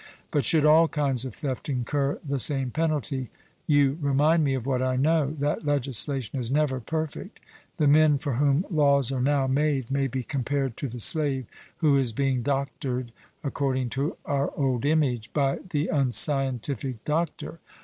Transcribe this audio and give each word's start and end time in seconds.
'But 0.31 0.43
should 0.43 0.65
all 0.65 0.87
kinds 0.87 1.25
of 1.25 1.35
theft 1.35 1.69
incur 1.69 2.17
the 2.27 2.39
same 2.39 2.71
penalty?' 2.71 3.29
You 3.67 3.99
remind 4.01 4.43
me 4.43 4.55
of 4.55 4.65
what 4.65 4.81
I 4.81 4.95
know 4.95 5.35
that 5.37 5.63
legislation 5.63 6.39
is 6.39 6.49
never 6.49 6.79
perfect. 6.79 7.39
The 7.77 7.85
men 7.87 8.17
for 8.17 8.37
whom 8.37 8.65
laws 8.71 9.11
are 9.11 9.21
now 9.21 9.45
made 9.45 9.91
may 9.91 10.07
be 10.07 10.23
compared 10.23 10.75
to 10.77 10.87
the 10.87 10.97
slave 10.97 11.45
who 11.77 11.97
is 11.99 12.13
being 12.13 12.41
doctored, 12.41 13.11
according 13.43 13.91
to 13.91 14.17
our 14.25 14.51
old 14.57 14.85
image, 14.85 15.31
by 15.33 15.59
the 15.69 15.89
unscientific 15.89 17.05
doctor. 17.05 17.59